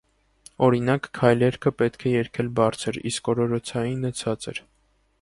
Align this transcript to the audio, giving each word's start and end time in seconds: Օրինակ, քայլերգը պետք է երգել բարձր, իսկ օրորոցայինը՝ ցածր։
Օրինակ, 0.67 1.09
քայլերգը 1.19 1.73
պետք 1.83 2.07
է 2.11 2.15
երգել 2.15 2.51
բարձր, 2.63 3.01
իսկ 3.13 3.33
օրորոցայինը՝ 3.37 4.17
ցածր։ 4.23 4.69